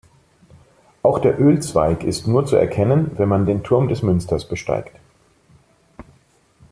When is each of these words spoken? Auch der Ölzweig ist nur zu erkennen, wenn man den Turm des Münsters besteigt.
Auch 1.03 1.19
der 1.19 1.39
Ölzweig 1.39 2.03
ist 2.03 2.25
nur 2.27 2.47
zu 2.47 2.55
erkennen, 2.55 3.11
wenn 3.19 3.29
man 3.29 3.45
den 3.45 3.61
Turm 3.61 3.87
des 3.87 4.01
Münsters 4.01 4.45
besteigt. 4.47 4.95